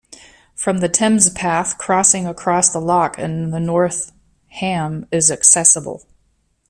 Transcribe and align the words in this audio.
From 0.55 0.79
the 0.79 0.89
Thames 0.89 1.29
Path 1.29 1.77
crossing 1.77 2.25
across 2.25 2.69
the 2.73 2.79
Lock 2.81 3.19
in 3.19 3.51
the 3.51 3.59
north 3.59 4.11
Ham 4.47 5.05
is 5.11 5.29
accessible. 5.29 6.07